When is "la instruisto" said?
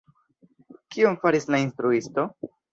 1.53-2.29